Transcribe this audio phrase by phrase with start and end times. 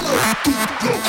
[0.00, 0.99] Keep going.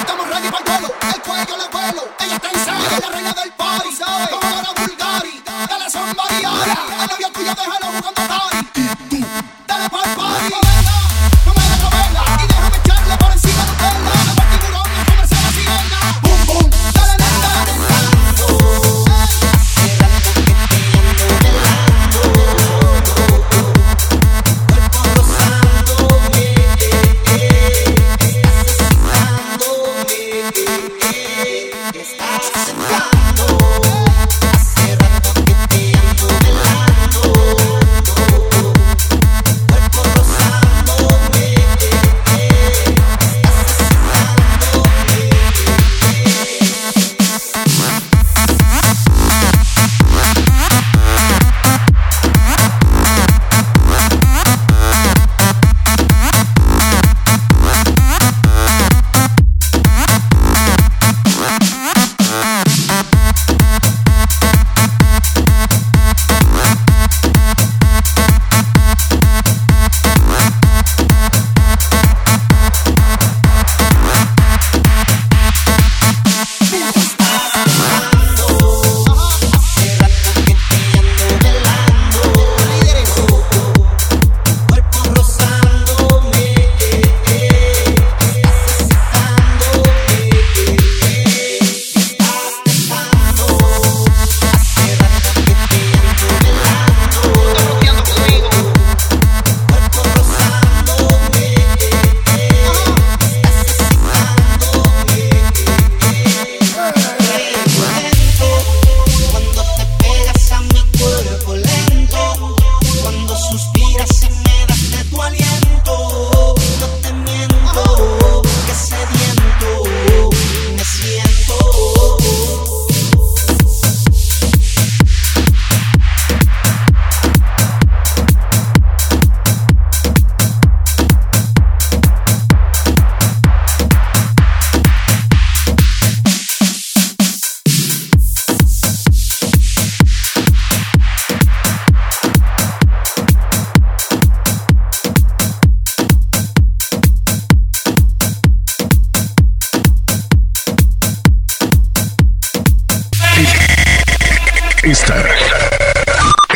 [154.91, 155.23] Esta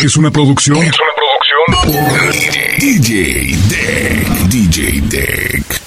[0.03, 0.75] es una producción.
[0.83, 2.77] Es una producción.
[2.79, 4.27] DJ Deck.
[4.49, 5.84] DJ Deck.